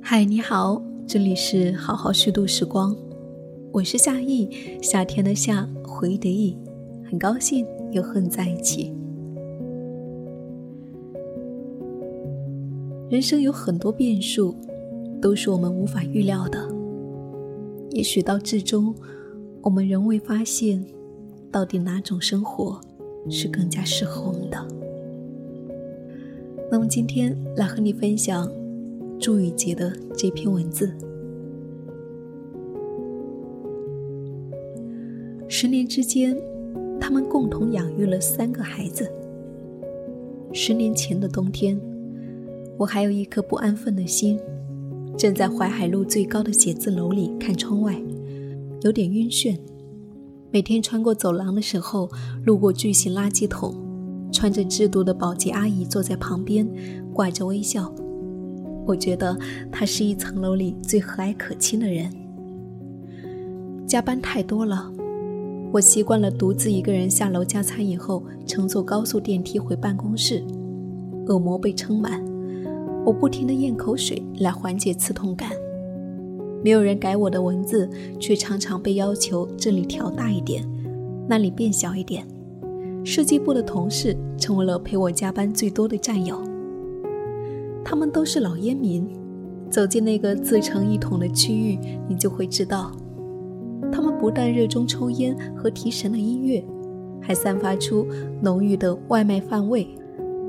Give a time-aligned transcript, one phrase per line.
[0.00, 2.96] 嗨，你好，这里是好好虚度时光，
[3.72, 4.48] 我是夏意，
[4.80, 6.56] 夏天的夏，回忆的忆，
[7.10, 8.94] 很高兴又和你在一起。
[13.10, 14.54] 人生有很多变数，
[15.20, 16.68] 都是我们无法预料的。
[17.90, 18.94] 也许到至终，
[19.62, 20.84] 我们仍未发现，
[21.50, 22.80] 到底哪种生活
[23.30, 24.68] 是更加适合我们的。
[26.70, 28.50] 那么今天来和你分享。
[29.20, 30.92] 朱雨杰的这篇文字。
[35.48, 36.40] 十年之间，
[37.00, 39.10] 他们共同养育了三个孩子。
[40.52, 41.80] 十年前的冬天，
[42.76, 44.38] 我还有一颗不安分的心，
[45.16, 48.00] 正在淮海路最高的写字楼里看窗外，
[48.82, 49.58] 有点晕眩。
[50.50, 52.08] 每天穿过走廊的时候，
[52.44, 53.74] 路过巨型垃圾桶，
[54.32, 56.66] 穿着制度的保洁阿姨坐在旁边，
[57.12, 57.92] 挂着微笑。
[58.86, 59.36] 我觉得
[59.70, 62.10] 她是一层楼里最和蔼可亲的人。
[63.86, 64.90] 加班太多了，
[65.70, 70.42] 我习惯了独自一个人下楼加餐以后，乘坐高速电梯回办公室。
[71.26, 72.24] 恶魔被撑满，
[73.04, 75.50] 我不停地咽口水来缓解刺痛感。
[76.62, 80.64] 没有人改我的文字，却常常被要求这里调大一点，
[81.28, 82.26] 那里变小一点。
[83.04, 86.42] 设计部的同事成为了陪我加班最多的战友。
[87.84, 89.08] 他们都是老烟民，
[89.70, 92.92] 走进那个自成一统的区域，你就会知道，
[93.90, 96.62] 他们不但热衷抽烟和提神的音乐，
[97.20, 98.06] 还散发出
[98.42, 99.88] 浓郁的外卖饭味、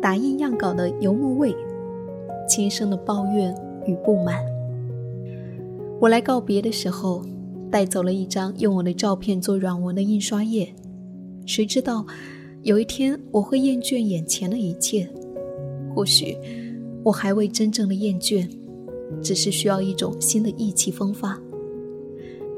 [0.00, 1.56] 打印样稿的油墨味、
[2.48, 3.52] 轻声的抱怨
[3.86, 4.53] 与不满。
[6.04, 7.24] 我来告别的时候，
[7.70, 10.68] 带走了一张用我的照片做软文的印刷页，
[11.46, 12.04] 谁知道，
[12.62, 15.08] 有一天我会厌倦眼前的一切，
[15.94, 16.36] 或许。
[17.02, 18.46] 我还未真正的厌倦，
[19.22, 21.40] 只是需要一种新的意气风发。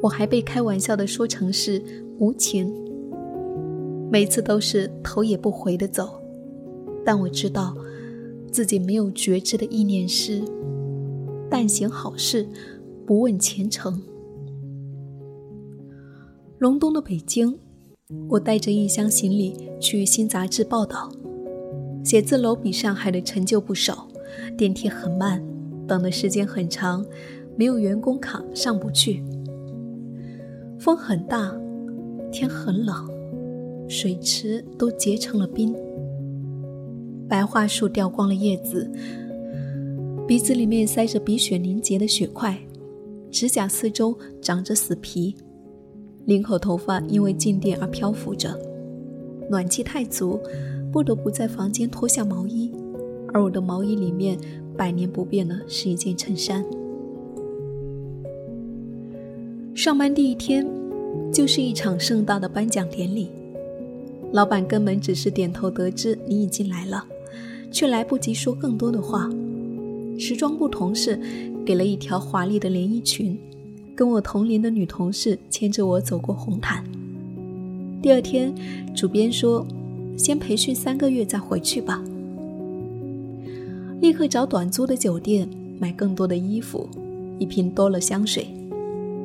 [0.02, 1.80] 我还被开玩笑的说成是
[2.18, 2.74] 无情，
[4.10, 6.20] 每次都是头也不回的走。
[7.04, 7.76] 但我知道，
[8.50, 10.42] 自己没有觉知的意念是：
[11.48, 12.48] 但行好事，
[13.06, 14.02] 不问前程。
[16.58, 17.56] 隆冬的北京，
[18.28, 21.08] 我带着一箱行李去新杂志报道，
[22.02, 24.08] 写字楼比上海的陈旧不少。
[24.58, 25.40] 电梯很慢，
[25.86, 27.06] 等的时间很长，
[27.56, 29.22] 没有员工卡上不去。
[30.78, 31.56] 风很大，
[32.32, 33.08] 天很冷，
[33.88, 35.74] 水池都结成了冰。
[37.28, 38.90] 白桦树掉光了叶子，
[40.26, 42.58] 鼻子里面塞着鼻血凝结的血块，
[43.36, 45.36] 指甲四周长着死皮，
[46.24, 48.58] 领口头发因为静电而漂浮着。
[49.50, 50.40] 暖气太足，
[50.90, 52.72] 不得不在房间脱下毛衣。
[53.34, 54.38] 而我的毛衣里面，
[54.74, 56.64] 百年不变的是一件衬衫。
[59.74, 60.66] 上班第一天，
[61.30, 63.28] 就是一场盛大的颁奖典礼。
[64.32, 67.04] 老板根本只是点头得知你已经来了，
[67.70, 69.28] 却来不及说更多的话。
[70.18, 71.20] 时装部同事
[71.66, 73.36] 给了一条华丽的连衣裙，
[73.96, 76.84] 跟我同龄的女同事牵着我走过红毯。
[78.00, 78.54] 第二天，
[78.94, 79.66] 主编说
[80.16, 82.00] ：“先培训三个月再回去吧。”
[84.00, 85.48] 立刻找短租的酒店，
[85.80, 86.88] 买更多的衣服，
[87.40, 88.46] 一瓶多了香水，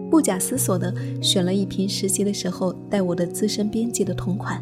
[0.09, 0.91] 不假思索的
[1.22, 4.59] 选了一瓶实习的时候带我的资深编辑的同款。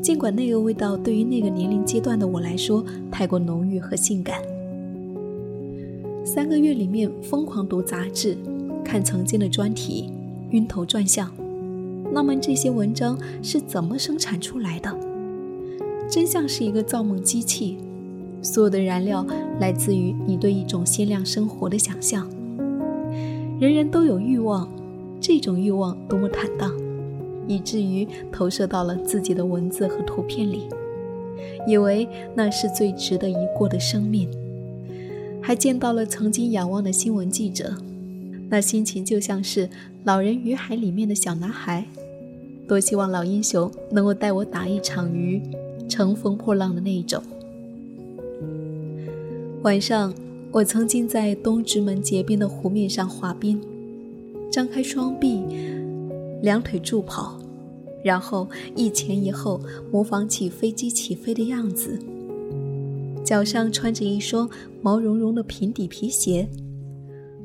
[0.00, 4.40] 尽管那个味道对于那个年龄阶段的我来说太过浓郁和性感。
[6.24, 8.36] 三个月里面疯狂读杂志，
[8.84, 10.12] 看曾经的专题，
[10.50, 11.30] 晕头转向。
[12.12, 14.94] 那么这些文章是怎么生产出来的？
[16.08, 17.78] 真像是一个造梦机器。
[18.42, 19.26] 所有的燃料
[19.60, 22.28] 来自于你对一种鲜亮生活的想象。
[23.58, 24.68] 人人都有欲望，
[25.20, 26.72] 这种欲望多么坦荡，
[27.46, 30.68] 以至于投射到了自己的文字和图片里，
[31.66, 34.28] 以为那是最值得一过的生命。
[35.50, 37.74] 还见到了曾经仰望的新闻记者，
[38.48, 39.66] 那心情就像是
[40.04, 41.84] 《老人与海》里面的小男孩，
[42.68, 45.42] 多希望老英雄能够带我打一场鱼，
[45.88, 47.20] 乘风破浪的那一种。
[49.62, 50.14] 晚上，
[50.52, 53.60] 我曾经在东直门结冰的湖面上滑冰，
[54.52, 55.42] 张开双臂，
[56.42, 57.40] 两腿助跑，
[58.04, 59.60] 然后一前一后
[59.90, 61.98] 模仿起飞机起飞的样子。
[63.30, 64.50] 脚上穿着一双
[64.82, 66.48] 毛茸茸的平底皮鞋，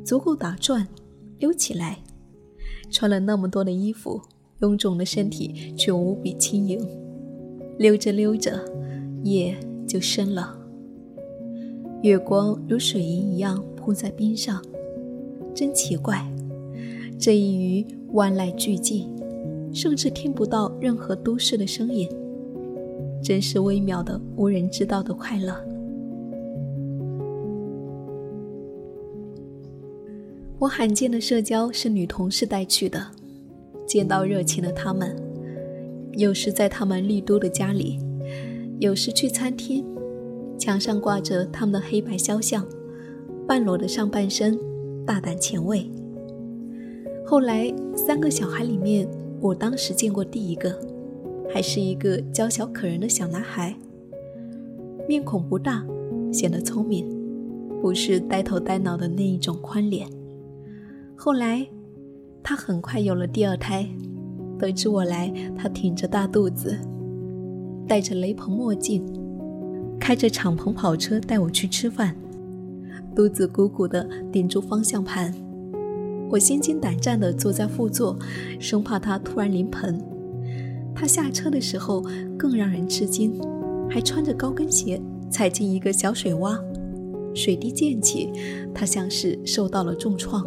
[0.04, 0.88] 足够打转，
[1.38, 2.00] 溜起来。
[2.90, 4.20] 穿了那么多的衣服，
[4.60, 6.84] 臃肿的身体却无比轻盈。
[7.78, 8.60] 溜着溜着。
[9.26, 9.56] 夜
[9.88, 10.58] 就深了。
[12.02, 14.60] 月光如水银一样铺在冰上，
[15.54, 16.28] 真奇怪。
[17.20, 19.06] 这一隅万籁俱寂，
[19.72, 22.10] 甚至听不到任何都市的声音，
[23.22, 25.56] 真是微妙的无人知道的快乐。
[30.66, 33.00] 我罕见的社交是女同事带去的，
[33.86, 35.16] 见到热情的他们，
[36.14, 38.00] 有时在他们丽都的家里，
[38.80, 39.86] 有时去餐厅，
[40.58, 42.66] 墙上挂着他们的黑白肖像，
[43.48, 44.58] 半裸的上半身，
[45.06, 45.88] 大胆前卫。
[47.28, 49.08] 后来三个小孩里面，
[49.40, 50.76] 我当时见过第一个，
[51.54, 53.76] 还是一个娇小可人的小男孩，
[55.08, 55.86] 面孔不大，
[56.34, 57.06] 显得聪明，
[57.84, 60.10] 不是呆头呆脑的那一种宽脸。
[61.18, 61.66] 后来，
[62.44, 63.88] 他很快有了第二胎，
[64.60, 66.78] 得知我来，他挺着大肚子，
[67.88, 69.04] 戴着雷朋墨镜，
[70.00, 72.16] 开着敞篷跑车带我去吃饭，
[73.16, 75.34] 肚子鼓鼓的顶住方向盘。
[76.30, 78.18] 我心惊胆战地坐在副座，
[78.60, 80.00] 生怕他突然临盆。
[80.94, 82.04] 他下车的时候
[82.38, 83.34] 更让人吃惊，
[83.90, 86.60] 还穿着高跟鞋踩进一个小水洼，
[87.34, 88.32] 水滴溅起，
[88.74, 90.46] 他像是受到了重创。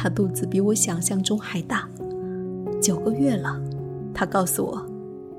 [0.00, 1.88] 他肚子比我想象中还大，
[2.80, 3.60] 九个月了。
[4.14, 4.86] 他告诉我，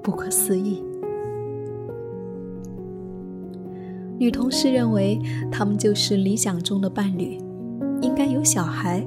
[0.04, 0.84] 不可思议。
[4.18, 5.18] 女同事认为
[5.50, 7.38] 他们就是理想中的伴侣，
[8.02, 9.02] 应该有小孩。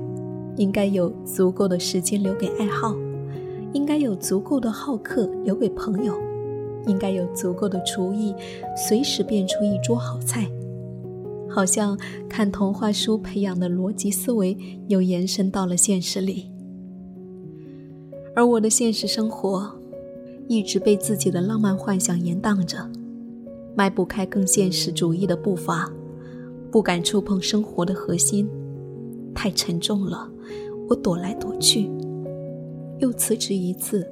[0.57, 2.95] 应该有足够的时间留给爱好，
[3.73, 6.15] 应该有足够的好客留给朋友，
[6.87, 8.35] 应该有足够的厨艺，
[8.77, 10.47] 随时变出一桌好菜。
[11.53, 14.57] 好像看童话书培养的逻辑思维
[14.89, 16.47] 又延伸到了现实里，
[18.35, 19.71] 而我的现实生活
[20.49, 22.91] 一直被自己的浪漫幻想延宕着，
[23.75, 25.93] 迈不开更现实主义的步伐，
[26.71, 28.49] 不敢触碰生活的核心，
[29.35, 30.31] 太沉重了。
[30.89, 31.91] 我躲来躲去，
[32.99, 34.07] 又辞职一次。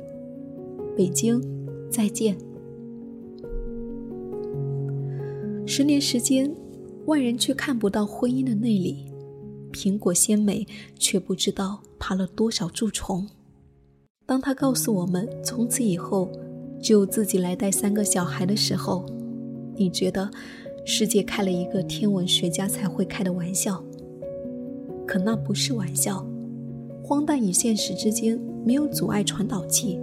[0.97, 1.43] 北京，
[1.91, 2.37] 再见。
[5.67, 6.55] 十年时间，
[7.07, 9.07] 外人却看不到婚姻的内里。
[9.73, 10.67] 苹果鲜美，
[10.99, 13.29] 却不知道爬了多少蛀虫。
[14.27, 16.31] 当他告诉我们从此以后
[16.81, 19.07] 只有自己来带三个小孩的时候，
[19.77, 20.31] 你觉得
[20.85, 23.83] 世界开了一个天文学家才会开的玩笑？
[25.07, 26.25] 可那不是玩笑。
[27.03, 29.99] 荒诞与现实之间没有阻碍传导器，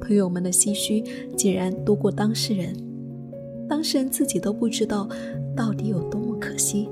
[0.00, 1.04] 朋友们的唏嘘
[1.36, 2.74] 竟然多过当事人，
[3.68, 5.06] 当事人自己都不知道
[5.60, 6.88] 到底有多么可惜。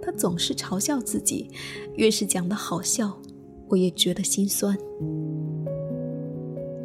[0.00, 1.48] 他总是嘲笑自己，
[1.96, 3.18] 越是讲的好笑，
[3.66, 4.78] 我也觉得心酸。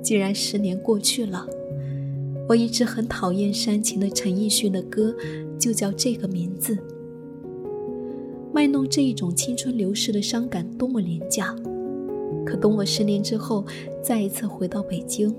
[0.01, 1.47] 既然十年过去了，
[2.49, 5.15] 我一直很讨厌煽情的陈奕迅的歌，
[5.59, 6.75] 就叫这个名字。
[8.51, 11.55] 卖弄这一种青春流逝的伤感多么廉价！
[12.43, 13.63] 可等我十年之后
[14.01, 15.35] 再一次回到北京，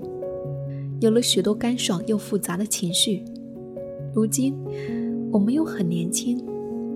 [1.01, 3.25] 有了许多干爽又复杂的情绪。
[4.13, 4.55] 如今
[5.31, 6.43] 我们又很年轻，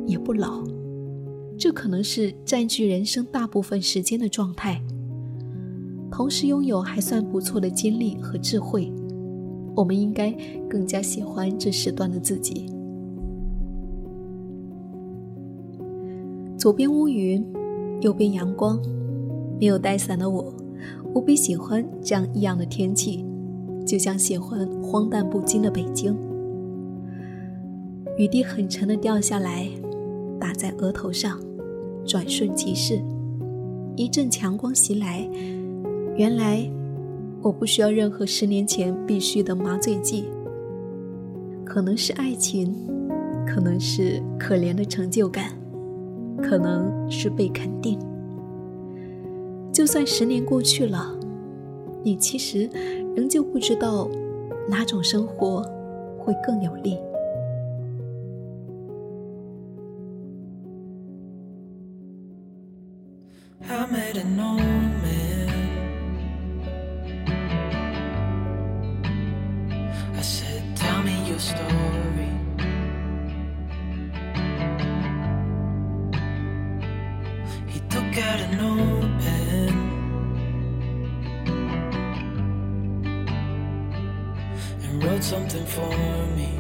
[0.08, 0.64] 也不老，
[1.58, 4.82] 这可能是占据人生大部分时间的状态。
[6.12, 8.92] 同时拥有还算不错的精力和智慧，
[9.76, 10.32] 我们应该
[10.70, 12.66] 更加喜欢这时段的自己。
[16.58, 17.46] 左边乌云，
[18.02, 18.80] 右边阳光。
[19.60, 20.54] 没有带伞的我，
[21.14, 23.24] 无比喜欢这样异样的天气，
[23.86, 26.14] 就像喜欢荒诞不经的北京。
[28.16, 29.68] 雨滴很沉的掉下来，
[30.40, 31.40] 打在额头上，
[32.06, 33.02] 转瞬即逝。
[33.96, 35.28] 一阵强光袭来，
[36.16, 36.70] 原来
[37.42, 40.26] 我不需要任何十年前必须的麻醉剂。
[41.66, 42.76] 可能是爱情，
[43.48, 45.52] 可能是可怜的成就感。
[46.42, 47.98] 可能是被肯定。
[49.72, 51.18] 就算十年过去了，
[52.04, 52.70] 你其实
[53.16, 54.10] 仍旧不知道
[54.68, 55.64] 哪种生活
[56.20, 56.98] 会更有利。
[63.70, 65.50] I met an old man.
[70.16, 72.30] I said, Tell me your story.
[77.68, 79.74] He took out an old pen
[84.84, 85.90] and wrote something for
[86.36, 86.60] me.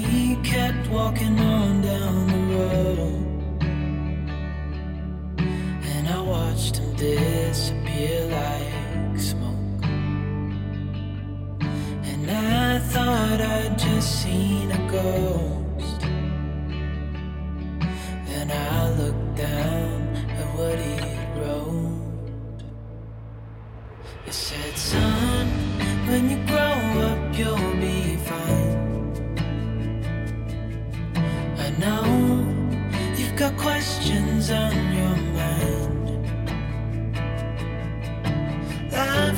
[0.00, 3.24] he kept walking on down the road.
[5.92, 9.84] And I watched him disappear like smoke.
[12.10, 14.73] And I thought I'd just seen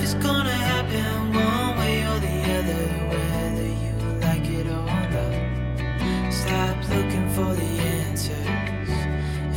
[0.07, 6.33] it's gonna happen one way or the other, whether you like it or not.
[6.33, 8.93] Stop looking for the answers,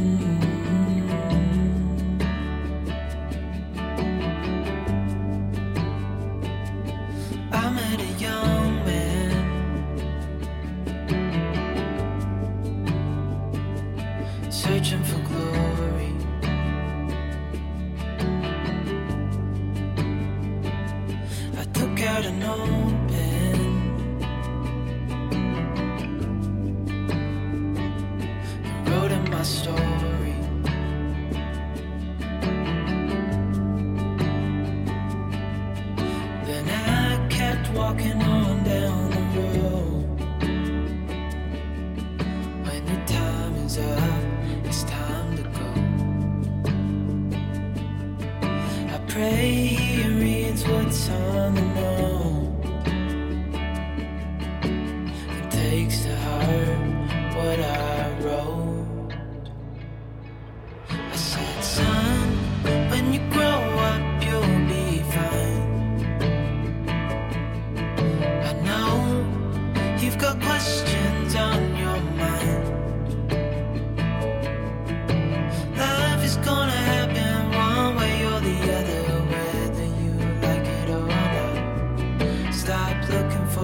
[7.53, 8.11] I met a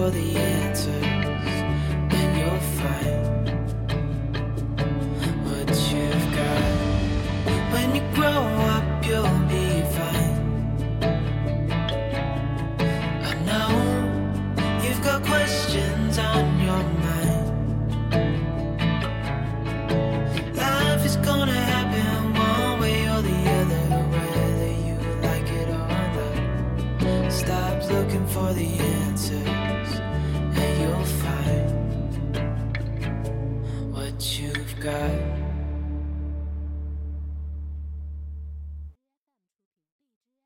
[0.04, 0.43] for the